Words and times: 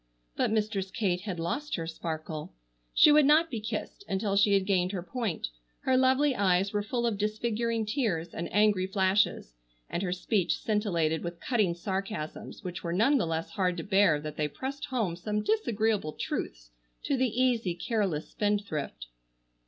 But 0.35 0.49
Mistress 0.49 0.89
Kate 0.89 1.21
had 1.21 1.39
lost 1.39 1.75
her 1.75 1.85
sparkle. 1.85 2.53
She 2.91 3.11
would 3.11 3.23
not 3.27 3.51
be 3.51 3.59
kissed 3.59 4.03
until 4.09 4.35
she 4.35 4.55
had 4.55 4.65
gained 4.65 4.93
her 4.93 5.03
point, 5.03 5.49
her 5.81 5.95
lovely 5.95 6.33
eyes 6.33 6.73
were 6.73 6.81
full 6.81 7.05
of 7.05 7.19
disfiguring 7.19 7.85
tears 7.85 8.33
and 8.33 8.51
angry 8.51 8.87
flashes, 8.87 9.53
and 9.91 10.01
her 10.01 10.11
speech 10.11 10.57
scintillated 10.57 11.23
with 11.23 11.39
cutting 11.39 11.75
sarcasms, 11.75 12.63
which 12.63 12.83
were 12.83 12.93
none 12.93 13.19
the 13.19 13.27
less 13.27 13.51
hard 13.51 13.77
to 13.77 13.83
bear 13.83 14.19
that 14.19 14.37
they 14.37 14.47
pressed 14.47 14.85
home 14.85 15.15
some 15.15 15.43
disagreeable 15.43 16.13
truths 16.13 16.71
to 17.03 17.15
the 17.15 17.29
easy, 17.39 17.75
careless 17.75 18.27
spendthrift. 18.27 19.05